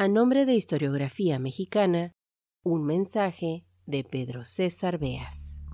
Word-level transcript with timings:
A 0.00 0.06
nombre 0.06 0.46
de 0.46 0.54
Historiografía 0.54 1.40
Mexicana, 1.40 2.14
un 2.62 2.86
mensaje 2.86 3.66
de 3.84 4.04
Pedro 4.04 4.44
César 4.44 4.96
Beas. 4.96 5.64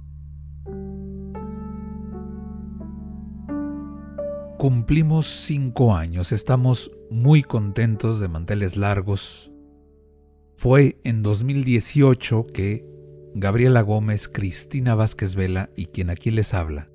Cumplimos 4.57 5.27
cinco 5.27 5.95
años, 5.95 6.33
estamos 6.33 6.91
muy 7.11 7.43
contentos 7.43 8.19
de 8.19 8.29
manteles 8.29 8.79
largos. 8.79 9.53
Fue 10.57 10.99
en 11.05 11.23
2018 11.23 12.45
que 12.45 12.87
Gabriela 13.35 13.83
Gómez, 13.83 14.31
Cristina 14.31 14.95
Vázquez 14.95 15.35
Vela 15.35 15.69
y 15.77 15.89
quien 15.89 16.09
aquí 16.09 16.31
les 16.31 16.55
habla, 16.55 16.89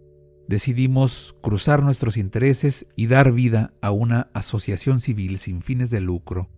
decidimos 0.48 1.36
cruzar 1.43 1.84
nuestros 1.84 2.18
intereses 2.18 2.88
y 2.96 3.05
dar 3.05 3.34
vida 3.34 3.71
a 3.84 3.91
una 3.91 4.32
asociación 4.34 5.00
civil 5.00 5.38
sin 5.38 5.61
fines 5.61 5.91
de 5.91 6.02
lucro 6.02 6.50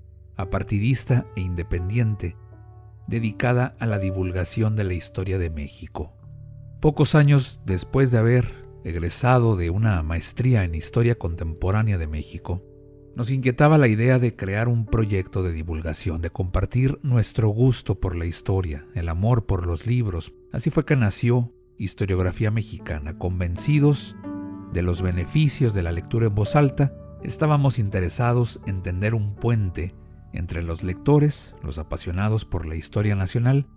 apartidista 0.42 1.26
e 1.36 1.42
independiente, 1.42 2.36
dedicada 3.08 3.76
a 3.80 3.86
la 3.86 4.00
divulgación 4.00 4.76
de 4.76 4.84
la 4.84 4.94
historia 4.94 5.38
de 5.38 5.50
México. 5.50 6.14
Pocos 6.80 7.16
años 7.16 7.62
después 7.66 8.12
de 8.12 8.18
haber 8.18 8.66
egresado 8.84 9.56
de 9.56 9.70
una 9.70 10.02
maestría 10.04 10.64
en 10.64 10.76
Historia 10.76 11.16
Contemporánea 11.16 11.98
de 11.98 12.08
México, 12.08 12.64
nos 13.16 13.30
inquietaba 13.30 13.78
la 13.78 13.88
idea 13.88 14.20
de 14.20 14.36
crear 14.36 14.68
un 14.68 14.86
proyecto 14.86 15.44
de 15.44 15.52
divulgación, 15.52 16.22
de 16.22 16.30
compartir 16.30 16.98
nuestro 17.04 17.50
gusto 17.50 18.00
por 18.00 18.16
la 18.16 18.26
historia, 18.26 18.88
el 18.96 19.10
amor 19.10 19.46
por 19.46 19.68
los 19.68 19.86
libros. 19.86 20.34
Así 20.52 20.70
fue 20.70 20.86
que 20.86 20.96
nació 20.96 21.54
Historiografía 21.78 22.52
Mexicana, 22.52 23.18
convencidos 23.18 24.16
de 24.72 24.82
los 24.82 25.02
beneficios 25.02 25.74
de 25.74 25.84
la 25.84 25.92
lectura 25.92 26.28
en 26.28 26.36
voz 26.36 26.56
alta, 26.56 26.94
estábamos 27.24 27.80
interesados 27.80 28.62
en 28.66 28.82
tender 28.82 29.14
un 29.14 29.36
puente 29.36 29.94
entre 30.34 30.64
los 30.64 30.84
lectores, 30.84 31.56
los 31.64 31.78
apasionados 31.78 32.46
por 32.46 32.66
la 32.66 32.76
historia 32.76 33.16
nacional, 33.16 33.68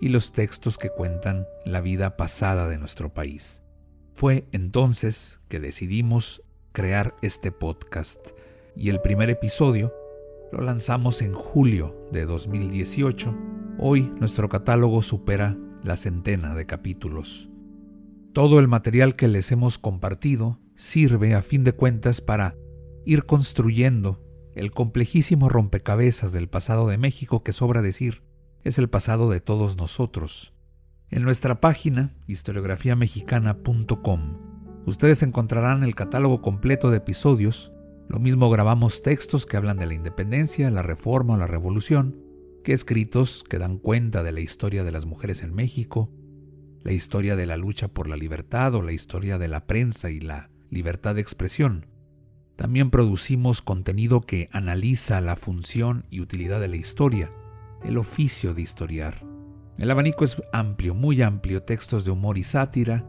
y 0.00 0.08
los 0.08 0.32
textos 0.32 0.78
que 0.78 0.88
cuentan 0.90 1.46
la 1.64 1.80
vida 1.80 2.16
pasada 2.16 2.68
de 2.68 2.78
nuestro 2.78 3.12
país. 3.12 3.62
Fue 4.14 4.48
entonces 4.52 5.40
que 5.48 5.60
decidimos 5.60 6.42
crear 6.72 7.14
este 7.22 7.52
podcast 7.52 8.30
y 8.74 8.88
el 8.88 9.00
primer 9.00 9.30
episodio 9.30 9.94
lo 10.52 10.62
lanzamos 10.62 11.22
en 11.22 11.34
julio 11.34 12.08
de 12.12 12.24
2018. 12.24 13.34
Hoy 13.78 14.12
nuestro 14.18 14.48
catálogo 14.48 15.02
supera 15.02 15.56
la 15.82 15.96
centena 15.96 16.54
de 16.54 16.66
capítulos. 16.66 17.48
Todo 18.32 18.58
el 18.58 18.68
material 18.68 19.16
que 19.16 19.28
les 19.28 19.52
hemos 19.52 19.78
compartido 19.78 20.58
sirve 20.76 21.34
a 21.34 21.42
fin 21.42 21.64
de 21.64 21.72
cuentas 21.72 22.20
para 22.20 22.56
ir 23.04 23.24
construyendo 23.24 24.20
el 24.60 24.70
complejísimo 24.72 25.48
rompecabezas 25.48 26.32
del 26.32 26.50
pasado 26.50 26.86
de 26.86 26.98
México 26.98 27.42
que 27.42 27.54
sobra 27.54 27.80
decir 27.80 28.22
es 28.62 28.78
el 28.78 28.90
pasado 28.90 29.30
de 29.30 29.40
todos 29.40 29.78
nosotros. 29.78 30.52
En 31.08 31.22
nuestra 31.22 31.62
página 31.62 32.14
historiografiamexicana.com 32.26 34.36
ustedes 34.84 35.22
encontrarán 35.22 35.82
el 35.82 35.94
catálogo 35.94 36.42
completo 36.42 36.90
de 36.90 36.98
episodios, 36.98 37.72
lo 38.06 38.18
mismo 38.18 38.50
grabamos 38.50 39.00
textos 39.02 39.46
que 39.46 39.56
hablan 39.56 39.78
de 39.78 39.86
la 39.86 39.94
independencia, 39.94 40.70
la 40.70 40.82
reforma 40.82 41.32
o 41.34 41.38
la 41.38 41.46
revolución, 41.46 42.20
que 42.62 42.74
escritos 42.74 43.44
que 43.48 43.58
dan 43.58 43.78
cuenta 43.78 44.22
de 44.22 44.32
la 44.32 44.40
historia 44.40 44.84
de 44.84 44.92
las 44.92 45.06
mujeres 45.06 45.42
en 45.42 45.54
México, 45.54 46.12
la 46.82 46.92
historia 46.92 47.34
de 47.34 47.46
la 47.46 47.56
lucha 47.56 47.88
por 47.88 48.08
la 48.08 48.16
libertad 48.16 48.74
o 48.74 48.82
la 48.82 48.92
historia 48.92 49.38
de 49.38 49.48
la 49.48 49.66
prensa 49.66 50.10
y 50.10 50.20
la 50.20 50.50
libertad 50.68 51.14
de 51.14 51.22
expresión. 51.22 51.86
También 52.60 52.90
producimos 52.90 53.62
contenido 53.62 54.20
que 54.20 54.50
analiza 54.52 55.22
la 55.22 55.36
función 55.36 56.04
y 56.10 56.20
utilidad 56.20 56.60
de 56.60 56.68
la 56.68 56.76
historia, 56.76 57.32
el 57.82 57.96
oficio 57.96 58.52
de 58.52 58.60
historiar. 58.60 59.24
El 59.78 59.90
abanico 59.90 60.26
es 60.26 60.42
amplio, 60.52 60.94
muy 60.94 61.22
amplio, 61.22 61.62
textos 61.62 62.04
de 62.04 62.10
humor 62.10 62.36
y 62.36 62.44
sátira, 62.44 63.06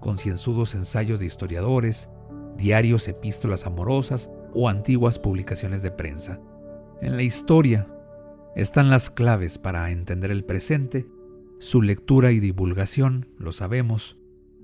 concienzudos 0.00 0.74
ensayos 0.74 1.20
de 1.20 1.26
historiadores, 1.26 2.08
diarios, 2.56 3.06
epístolas 3.06 3.66
amorosas 3.66 4.30
o 4.54 4.70
antiguas 4.70 5.18
publicaciones 5.18 5.82
de 5.82 5.90
prensa. 5.90 6.40
En 7.02 7.16
la 7.16 7.22
historia 7.22 7.86
están 8.56 8.88
las 8.88 9.10
claves 9.10 9.58
para 9.58 9.90
entender 9.90 10.30
el 10.30 10.44
presente, 10.44 11.06
su 11.58 11.82
lectura 11.82 12.32
y 12.32 12.40
divulgación, 12.40 13.28
lo 13.36 13.52
sabemos, 13.52 14.16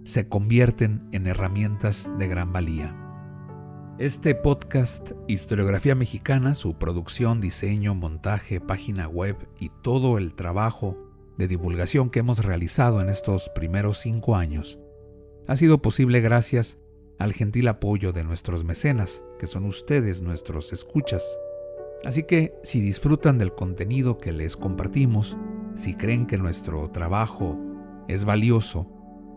se 0.05 0.31
convierten 0.31 1.11
en 1.13 1.27
herramientas 1.27 2.11
de 2.19 2.27
gran 2.27 2.55
valía. 2.55 3.10
Este 4.01 4.35
podcast, 4.35 5.13
Historiografía 5.29 5.95
Mexicana, 5.95 6.55
su 6.55 6.79
producción, 6.79 7.43
diseño, 7.43 7.95
montaje, 7.95 8.59
página 8.59 9.07
web 9.07 9.37
y 9.59 9.69
todo 9.83 10.17
el 10.17 10.33
trabajo 10.33 10.97
de 11.37 11.47
divulgación 11.47 12.09
que 12.09 12.21
hemos 12.21 12.43
realizado 12.43 13.03
en 13.03 13.11
estos 13.11 13.51
primeros 13.51 13.99
cinco 13.99 14.37
años, 14.37 14.79
ha 15.47 15.55
sido 15.55 15.83
posible 15.83 16.23
gracias 16.23 16.79
al 17.19 17.35
gentil 17.35 17.69
apoyo 17.69 18.15
de 18.15 18.25
nuestros 18.25 18.65
mecenas, 18.65 19.23
que 19.39 19.47
son 19.47 19.67
ustedes 19.67 20.23
nuestros 20.23 20.73
escuchas. 20.73 21.23
Así 22.03 22.23
que 22.23 22.55
si 22.63 22.81
disfrutan 22.81 23.37
del 23.37 23.55
contenido 23.55 24.17
que 24.17 24.33
les 24.33 24.57
compartimos, 24.57 25.37
si 25.75 25.95
creen 25.95 26.27
que 26.27 26.39
nuestro 26.39 26.91
trabajo 26.91 27.59
es 28.09 28.25
valioso, 28.25 28.91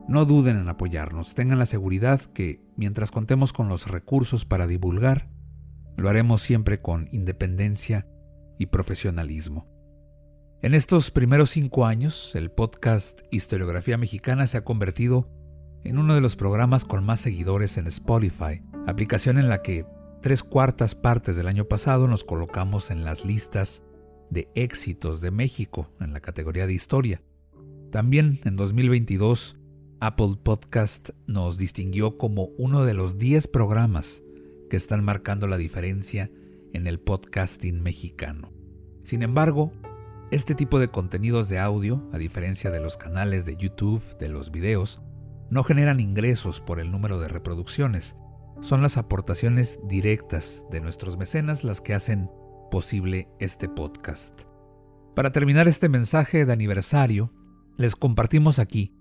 no 0.07 0.25
duden 0.25 0.57
en 0.57 0.69
apoyarnos, 0.69 1.33
tengan 1.33 1.59
la 1.59 1.65
seguridad 1.65 2.21
que 2.21 2.61
mientras 2.75 3.11
contemos 3.11 3.53
con 3.53 3.69
los 3.69 3.87
recursos 3.87 4.45
para 4.45 4.67
divulgar, 4.67 5.29
lo 5.95 6.09
haremos 6.09 6.41
siempre 6.41 6.81
con 6.81 7.07
independencia 7.11 8.07
y 8.57 8.67
profesionalismo. 8.67 9.67
En 10.61 10.73
estos 10.73 11.11
primeros 11.11 11.49
cinco 11.49 11.85
años, 11.85 12.31
el 12.35 12.49
podcast 12.49 13.21
Historiografía 13.31 13.97
Mexicana 13.97 14.47
se 14.47 14.57
ha 14.57 14.63
convertido 14.63 15.29
en 15.83 15.97
uno 15.97 16.15
de 16.15 16.21
los 16.21 16.35
programas 16.35 16.85
con 16.85 17.03
más 17.03 17.19
seguidores 17.19 17.77
en 17.77 17.87
Spotify, 17.87 18.61
aplicación 18.87 19.37
en 19.37 19.49
la 19.49 19.61
que 19.61 19.85
tres 20.21 20.41
cuartas 20.41 20.95
partes 20.95 21.35
del 21.35 21.47
año 21.47 21.65
pasado 21.65 22.07
nos 22.07 22.23
colocamos 22.23 22.91
en 22.91 23.03
las 23.03 23.25
listas 23.25 23.83
de 24.29 24.49
éxitos 24.55 25.19
de 25.19 25.31
México 25.31 25.91
en 25.99 26.13
la 26.13 26.21
categoría 26.21 26.65
de 26.65 26.73
historia. 26.73 27.21
También 27.91 28.39
en 28.45 28.55
2022 28.55 29.57
Apple 30.05 30.35
Podcast 30.43 31.11
nos 31.27 31.57
distinguió 31.57 32.17
como 32.17 32.49
uno 32.57 32.83
de 32.83 32.93
los 32.93 33.17
10 33.17 33.47
programas 33.47 34.21
que 34.69 34.75
están 34.75 35.01
marcando 35.01 35.47
la 35.47 35.55
diferencia 35.55 36.29
en 36.73 36.87
el 36.87 36.99
podcasting 36.99 37.81
mexicano. 37.81 38.51
Sin 39.03 39.23
embargo, 39.23 39.71
este 40.29 40.55
tipo 40.55 40.77
de 40.77 40.89
contenidos 40.89 41.47
de 41.47 41.57
audio, 41.57 42.05
a 42.11 42.17
diferencia 42.17 42.69
de 42.69 42.81
los 42.81 42.97
canales 42.97 43.45
de 43.45 43.55
YouTube, 43.55 44.03
de 44.17 44.27
los 44.27 44.51
videos, 44.51 44.99
no 45.49 45.63
generan 45.63 46.01
ingresos 46.01 46.59
por 46.59 46.81
el 46.81 46.91
número 46.91 47.21
de 47.21 47.29
reproducciones. 47.29 48.17
Son 48.59 48.81
las 48.81 48.97
aportaciones 48.97 49.79
directas 49.87 50.65
de 50.69 50.81
nuestros 50.81 51.15
mecenas 51.15 51.63
las 51.63 51.79
que 51.79 51.93
hacen 51.93 52.29
posible 52.69 53.29
este 53.39 53.69
podcast. 53.69 54.41
Para 55.15 55.31
terminar 55.31 55.69
este 55.69 55.87
mensaje 55.87 56.45
de 56.45 56.51
aniversario, 56.51 57.31
les 57.77 57.95
compartimos 57.95 58.59
aquí 58.59 58.91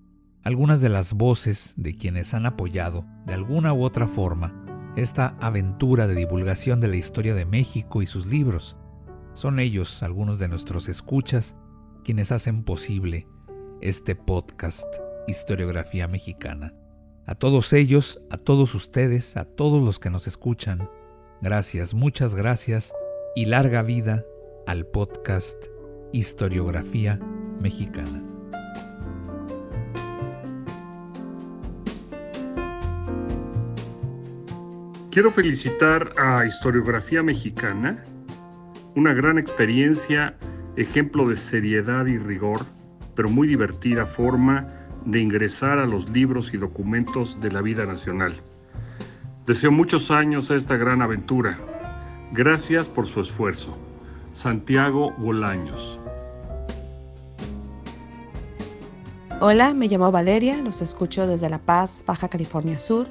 algunas 0.45 0.81
de 0.81 0.89
las 0.89 1.13
voces 1.13 1.75
de 1.77 1.95
quienes 1.95 2.35
han 2.35 2.47
apoyado, 2.47 3.05
de 3.27 3.35
alguna 3.35 3.73
u 3.73 3.85
otra 3.85 4.09
forma, 4.09 4.93
esta 4.97 5.37
aventura 5.41 6.07
de 6.07 6.15
divulgación 6.15 6.81
de 6.81 6.89
la 6.89 6.97
historia 6.97 7.35
de 7.35 7.47
México 7.47 8.03
y 8.03 8.07
sus 8.07 8.27
libros. 8.27 8.77
Son 9.35 9.59
ellos, 9.59 10.03
algunos 10.03 10.39
de 10.39 10.49
nuestros 10.49 10.89
escuchas, 10.89 11.57
quienes 12.05 12.33
hacen 12.33 12.65
posible 12.65 13.27
este 13.81 14.17
podcast 14.17 14.87
Historiografía 15.29 16.09
Mexicana. 16.09 16.75
A 17.27 17.37
todos 17.37 17.73
ellos, 17.73 18.21
a 18.31 18.37
todos 18.37 18.75
ustedes, 18.75 19.37
a 19.37 19.45
todos 19.45 19.83
los 19.83 20.01
que 20.01 20.11
nos 20.11 20.27
escuchan, 20.27 20.91
gracias, 21.41 21.95
muchas 21.95 22.35
gracias 22.35 22.93
y 23.37 23.47
larga 23.47 23.83
vida 23.83 24.25
al 24.67 24.87
podcast 24.87 25.57
Historiografía 26.13 27.21
Mexicana. 27.61 28.32
Quiero 35.13 35.31
felicitar 35.31 36.11
a 36.17 36.47
Historiografía 36.47 37.23
Mexicana, 37.23 38.03
una 38.97 39.13
gran 39.13 39.37
experiencia, 39.37 40.35
ejemplo 40.77 41.29
de 41.29 41.37
seriedad 41.37 42.07
y 42.07 42.17
rigor, 42.17 42.63
pero 43.15 43.29
muy 43.29 43.47
divertida 43.47 44.07
forma 44.07 44.69
de 45.05 45.21
ingresar 45.21 45.79
a 45.79 45.85
los 45.85 46.09
libros 46.09 46.55
y 46.55 46.57
documentos 46.57 47.39
de 47.43 47.53
la 47.53 47.61
vida 47.61 47.85
nacional. 47.85 48.37
Deseo 49.45 49.71
muchos 49.71 50.11
años 50.11 50.51
a 50.51 50.57
esta 50.57 50.79
gran 50.79 51.03
aventura. 51.03 51.59
Gracias 52.33 52.87
por 52.87 53.07
su 53.07 53.21
esfuerzo. 53.21 53.77
Santiago 54.33 55.13
Bolaños. 55.19 56.01
Hola, 59.43 59.75
me 59.75 59.89
llamo 59.89 60.11
Valeria, 60.11 60.57
los 60.63 60.81
escucho 60.81 61.27
desde 61.27 61.51
La 61.51 61.59
Paz, 61.59 62.03
Baja 62.07 62.29
California 62.29 62.79
Sur. 62.79 63.09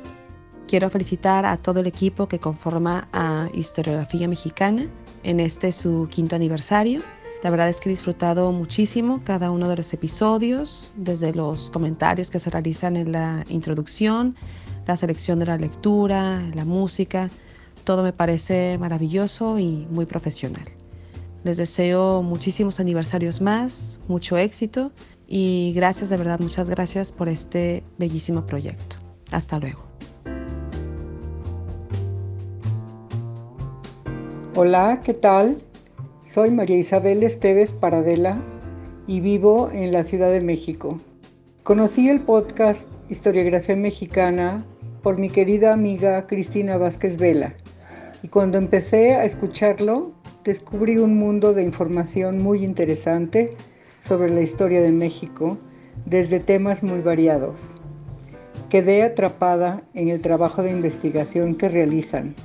Quiero 0.72 0.90
felicitar 0.90 1.46
a 1.46 1.58
todo 1.58 1.82
el 1.82 1.88
equipo 1.88 2.30
que 2.30 2.40
conforma 2.40 3.10
a 3.12 3.50
Historiografía 3.54 4.30
Mexicana 4.30 4.88
en 5.22 5.42
este 5.42 5.74
su 5.74 6.08
quinto 6.10 6.38
aniversario. 6.38 7.02
La 7.44 7.50
verdad 7.50 7.68
es 7.68 7.82
que 7.82 7.90
he 7.90 7.92
disfrutado 7.92 8.54
muchísimo 8.54 9.20
cada 9.26 9.52
uno 9.52 9.68
de 9.68 9.76
los 9.76 9.92
episodios, 9.92 10.94
desde 10.96 11.34
los 11.34 11.72
comentarios 11.72 12.32
que 12.32 12.40
se 12.40 12.50
realizan 12.50 12.96
en 12.96 13.12
la 13.12 13.44
introducción, 13.50 14.38
la 14.88 14.96
selección 14.96 15.40
de 15.40 15.48
la 15.48 15.58
lectura, 15.58 16.42
la 16.56 16.64
música. 16.64 17.30
Todo 17.84 18.02
me 18.02 18.14
parece 18.14 18.78
maravilloso 18.78 19.60
y 19.60 19.86
muy 19.92 20.06
profesional. 20.06 20.64
Les 21.44 21.58
deseo 21.58 22.24
muchísimos 22.24 22.80
aniversarios 22.80 23.42
más, 23.42 24.00
mucho 24.08 24.38
éxito 24.38 24.94
y 25.28 25.74
gracias 25.76 26.10
de 26.10 26.16
verdad, 26.16 26.40
muchas 26.40 26.70
gracias 26.70 27.12
por 27.12 27.28
este 27.28 27.84
bellísimo 27.98 28.46
proyecto. 28.46 28.96
Hasta 29.32 29.60
luego. 29.60 29.91
Hola, 34.54 35.00
¿qué 35.02 35.14
tal? 35.14 35.64
Soy 36.26 36.52
María 36.52 36.78
Isabel 36.78 37.24
Esteves 37.24 37.72
Paradela 37.72 38.38
y 39.08 39.22
vivo 39.22 39.70
en 39.72 39.94
la 39.94 40.04
Ciudad 40.04 40.30
de 40.30 40.42
México. 40.42 41.00
Conocí 41.64 42.10
el 42.10 42.20
podcast 42.20 42.86
Historiografía 43.10 43.78
Mexicana 43.78 44.66
por 45.04 45.18
mi 45.18 45.30
querida 45.30 45.72
amiga 45.72 46.28
Cristina 46.28 46.76
Vázquez 46.76 47.18
Vela 47.18 47.54
y 48.24 48.28
cuando 48.28 48.58
empecé 48.58 49.14
a 49.14 49.24
escucharlo 49.24 50.12
descubrí 50.44 50.98
un 50.98 51.18
mundo 51.18 51.54
de 51.54 51.64
información 51.64 52.44
muy 52.44 52.66
interesante 52.66 53.52
sobre 54.04 54.30
la 54.32 54.42
historia 54.42 54.82
de 54.82 54.92
México 54.92 55.58
desde 56.06 56.42
temas 56.42 56.84
muy 56.84 57.00
variados. 57.00 57.78
Quedé 58.70 59.04
atrapada 59.04 59.84
en 59.94 60.10
el 60.10 60.22
trabajo 60.22 60.62
de 60.62 60.72
investigación 60.72 61.56
que 61.56 61.70
realizan 61.70 62.36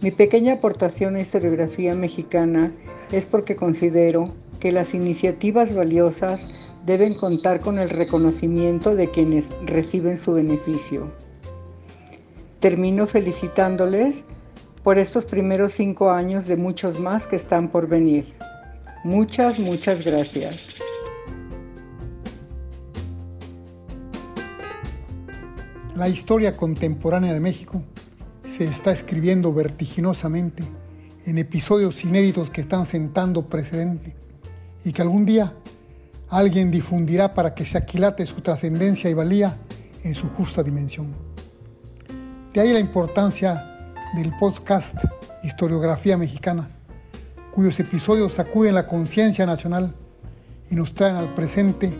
mi 0.00 0.10
pequeña 0.10 0.54
aportación 0.54 1.16
a 1.16 1.20
historiografía 1.20 1.94
mexicana 1.94 2.72
es 3.12 3.26
porque 3.26 3.56
considero 3.56 4.26
que 4.60 4.72
las 4.72 4.94
iniciativas 4.94 5.74
valiosas 5.74 6.48
deben 6.84 7.14
contar 7.14 7.60
con 7.60 7.78
el 7.78 7.88
reconocimiento 7.88 8.94
de 8.94 9.10
quienes 9.10 9.50
reciben 9.64 10.16
su 10.16 10.34
beneficio. 10.34 11.10
Termino 12.60 13.06
felicitándoles 13.06 14.24
por 14.82 14.98
estos 14.98 15.24
primeros 15.24 15.72
cinco 15.72 16.10
años 16.10 16.46
de 16.46 16.56
muchos 16.56 16.98
más 16.98 17.26
que 17.26 17.36
están 17.36 17.68
por 17.68 17.88
venir. 17.88 18.34
Muchas, 19.04 19.58
muchas 19.58 20.04
gracias. 20.04 20.68
La 25.96 26.08
historia 26.08 26.56
contemporánea 26.56 27.32
de 27.32 27.40
México 27.40 27.82
se 28.56 28.62
está 28.62 28.92
escribiendo 28.92 29.52
vertiginosamente 29.52 30.62
en 31.26 31.38
episodios 31.38 32.04
inéditos 32.04 32.50
que 32.50 32.60
están 32.60 32.86
sentando 32.86 33.48
precedente 33.48 34.14
y 34.84 34.92
que 34.92 35.02
algún 35.02 35.26
día 35.26 35.54
alguien 36.28 36.70
difundirá 36.70 37.34
para 37.34 37.52
que 37.52 37.64
se 37.64 37.78
aquilate 37.78 38.24
su 38.26 38.42
trascendencia 38.42 39.10
y 39.10 39.14
valía 39.14 39.58
en 40.04 40.14
su 40.14 40.28
justa 40.28 40.62
dimensión. 40.62 41.08
De 42.52 42.60
ahí 42.60 42.72
la 42.72 42.78
importancia 42.78 43.92
del 44.14 44.32
podcast 44.38 44.98
Historiografía 45.42 46.16
Mexicana, 46.16 46.68
cuyos 47.52 47.80
episodios 47.80 48.34
sacuden 48.34 48.76
la 48.76 48.86
conciencia 48.86 49.46
nacional 49.46 49.96
y 50.70 50.76
nos 50.76 50.94
traen 50.94 51.16
al 51.16 51.34
presente 51.34 51.92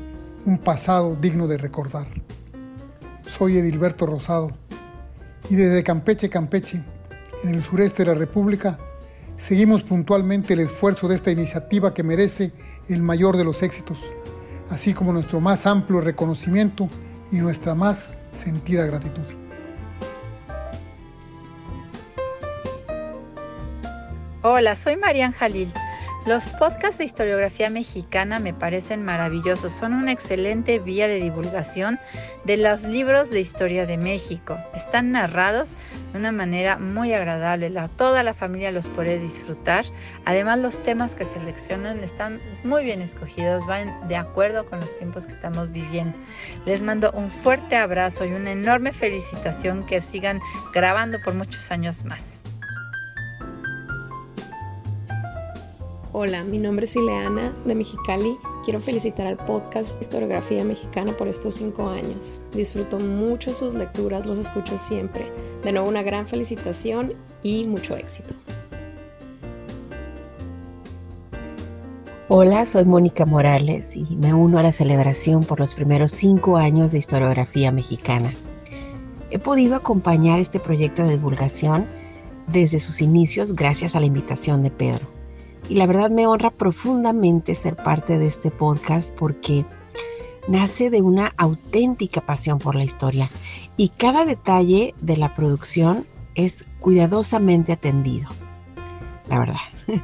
un 0.46 0.58
pasado 0.58 1.16
digno 1.20 1.48
de 1.48 1.58
recordar. 1.58 2.06
Soy 3.26 3.56
Edilberto 3.56 4.06
Rosado 4.06 4.52
y 5.50 5.56
desde 5.56 5.82
Campeche, 5.82 6.28
Campeche, 6.28 6.82
en 7.42 7.54
el 7.54 7.62
sureste 7.62 8.04
de 8.04 8.12
la 8.12 8.18
República, 8.18 8.78
seguimos 9.36 9.82
puntualmente 9.82 10.54
el 10.54 10.60
esfuerzo 10.60 11.08
de 11.08 11.16
esta 11.16 11.30
iniciativa 11.30 11.92
que 11.92 12.02
merece 12.02 12.52
el 12.88 13.02
mayor 13.02 13.36
de 13.36 13.44
los 13.44 13.62
éxitos, 13.62 13.98
así 14.70 14.94
como 14.94 15.12
nuestro 15.12 15.40
más 15.40 15.66
amplio 15.66 16.00
reconocimiento 16.00 16.88
y 17.30 17.36
nuestra 17.36 17.74
más 17.74 18.16
sentida 18.32 18.86
gratitud. 18.86 19.22
Hola, 24.42 24.76
soy 24.76 24.96
Marian 24.96 25.32
Jalil 25.32 25.72
los 26.26 26.50
podcasts 26.54 26.96
de 26.96 27.04
historiografía 27.04 27.68
mexicana 27.68 28.38
me 28.38 28.54
parecen 28.54 29.04
maravillosos, 29.04 29.72
son 29.72 29.92
una 29.92 30.12
excelente 30.12 30.78
vía 30.78 31.06
de 31.06 31.16
divulgación 31.16 31.98
de 32.44 32.56
los 32.56 32.82
libros 32.82 33.28
de 33.28 33.40
historia 33.40 33.84
de 33.84 33.98
México. 33.98 34.58
Están 34.74 35.12
narrados 35.12 35.76
de 36.12 36.18
una 36.18 36.32
manera 36.32 36.78
muy 36.78 37.12
agradable, 37.12 37.70
toda 37.96 38.22
la 38.22 38.32
familia 38.32 38.72
los 38.72 38.88
puede 38.88 39.18
disfrutar. 39.18 39.84
Además 40.24 40.60
los 40.60 40.82
temas 40.82 41.14
que 41.14 41.26
seleccionan 41.26 41.98
están 42.00 42.40
muy 42.64 42.84
bien 42.84 43.02
escogidos, 43.02 43.66
van 43.66 44.08
de 44.08 44.16
acuerdo 44.16 44.64
con 44.64 44.80
los 44.80 44.96
tiempos 44.96 45.26
que 45.26 45.32
estamos 45.32 45.72
viviendo. 45.72 46.16
Les 46.64 46.80
mando 46.80 47.12
un 47.12 47.30
fuerte 47.30 47.76
abrazo 47.76 48.24
y 48.24 48.32
una 48.32 48.52
enorme 48.52 48.92
felicitación 48.94 49.84
que 49.84 50.00
sigan 50.00 50.40
grabando 50.72 51.20
por 51.20 51.34
muchos 51.34 51.70
años 51.70 52.04
más. 52.04 52.43
Hola, 56.16 56.44
mi 56.44 56.58
nombre 56.58 56.84
es 56.84 56.94
Ileana 56.94 57.52
de 57.64 57.74
Mexicali. 57.74 58.38
Quiero 58.62 58.78
felicitar 58.78 59.26
al 59.26 59.36
podcast 59.36 60.00
Historiografía 60.00 60.62
Mexicana 60.62 61.12
por 61.16 61.26
estos 61.26 61.54
cinco 61.54 61.88
años. 61.88 62.38
Disfruto 62.52 63.00
mucho 63.00 63.52
sus 63.52 63.74
lecturas, 63.74 64.24
los 64.24 64.38
escucho 64.38 64.78
siempre. 64.78 65.26
De 65.64 65.72
nuevo, 65.72 65.88
una 65.88 66.04
gran 66.04 66.28
felicitación 66.28 67.14
y 67.42 67.64
mucho 67.64 67.96
éxito. 67.96 68.32
Hola, 72.28 72.64
soy 72.64 72.84
Mónica 72.84 73.26
Morales 73.26 73.96
y 73.96 74.04
me 74.14 74.32
uno 74.32 74.60
a 74.60 74.62
la 74.62 74.70
celebración 74.70 75.42
por 75.42 75.58
los 75.58 75.74
primeros 75.74 76.12
cinco 76.12 76.58
años 76.58 76.92
de 76.92 76.98
historiografía 76.98 77.72
mexicana. 77.72 78.32
He 79.32 79.40
podido 79.40 79.74
acompañar 79.74 80.38
este 80.38 80.60
proyecto 80.60 81.02
de 81.02 81.16
divulgación 81.16 81.86
desde 82.46 82.78
sus 82.78 83.02
inicios 83.02 83.52
gracias 83.52 83.96
a 83.96 84.00
la 84.00 84.06
invitación 84.06 84.62
de 84.62 84.70
Pedro 84.70 85.13
y 85.68 85.74
la 85.74 85.86
verdad 85.86 86.10
me 86.10 86.26
honra 86.26 86.50
profundamente 86.50 87.54
ser 87.54 87.76
parte 87.76 88.18
de 88.18 88.26
este 88.26 88.50
podcast 88.50 89.14
porque 89.14 89.64
nace 90.46 90.90
de 90.90 91.00
una 91.00 91.32
auténtica 91.36 92.20
pasión 92.20 92.58
por 92.58 92.74
la 92.74 92.84
historia 92.84 93.30
y 93.76 93.88
cada 93.90 94.24
detalle 94.24 94.94
de 95.00 95.16
la 95.16 95.34
producción 95.34 96.06
es 96.34 96.66
cuidadosamente 96.80 97.72
atendido. 97.72 98.28
La 99.28 99.38
verdad. 99.38 99.56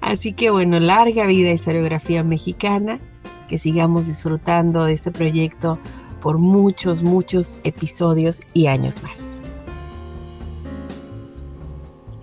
Así 0.00 0.32
que 0.32 0.50
bueno, 0.50 0.78
larga 0.78 1.26
vida 1.26 1.50
historiografía 1.50 2.22
mexicana, 2.22 3.00
que 3.48 3.58
sigamos 3.58 4.06
disfrutando 4.06 4.84
de 4.84 4.92
este 4.92 5.10
proyecto 5.10 5.78
por 6.20 6.38
muchos, 6.38 7.02
muchos 7.02 7.56
episodios 7.64 8.42
y 8.54 8.66
años 8.66 9.02
más. 9.02 9.42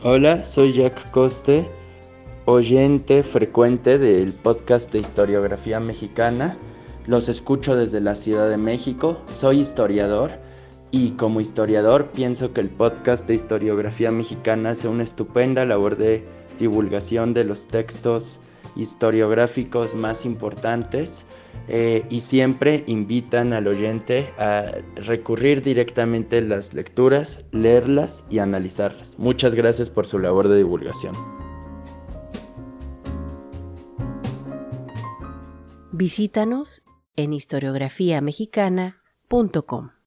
Hola, 0.04 0.46
soy 0.46 0.74
Jack 0.74 1.12
Coste 1.12 1.83
oyente 2.46 3.24
frecuente 3.24 3.98
del 3.98 4.34
podcast 4.34 4.92
de 4.92 5.00
historiografía 5.00 5.80
mexicana. 5.80 6.58
Los 7.08 7.30
escucho 7.30 7.76
desde 7.76 8.02
la 8.02 8.16
Ciudad 8.16 8.50
de 8.50 8.58
México. 8.58 9.22
Soy 9.28 9.62
historiador 9.62 10.32
y 10.92 11.12
como 11.12 11.40
historiador 11.42 12.12
pienso 12.12 12.54
que 12.54 12.62
el 12.62 12.70
podcast 12.70 13.28
de 13.28 13.36
historiografía 13.36 14.12
mexicana 14.12 14.72
hace 14.72 14.88
una 14.88 15.04
estupenda 15.04 15.66
labor 15.66 15.98
de 15.98 16.24
divulgación 16.60 17.34
de 17.34 17.46
los 17.46 17.68
textos 17.68 18.40
historiográficos 18.76 19.96
más 19.96 20.26
importantes 20.26 21.26
eh, 21.68 22.04
y 22.10 22.22
siempre 22.22 22.84
invitan 22.88 23.54
al 23.54 23.68
oyente 23.68 24.34
a 24.38 24.66
recurrir 24.96 25.62
directamente 25.62 26.40
a 26.40 26.42
las 26.42 26.74
lecturas, 26.74 27.46
leerlas 27.52 28.26
y 28.30 28.40
analizarlas. 28.40 29.18
Muchas 29.18 29.56
gracias 29.56 29.90
por 29.90 30.06
su 30.06 30.20
labor 30.20 30.48
de 30.48 30.58
divulgación. 30.58 31.14
Visítanos 35.96 36.82
en 37.16 37.34
historiografiamexicana.com. 37.34 40.03